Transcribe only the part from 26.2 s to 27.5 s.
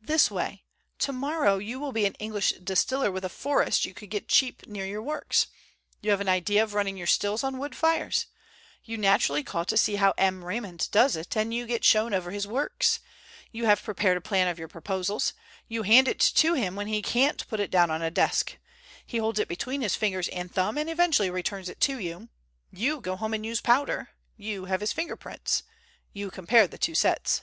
compare the two sets."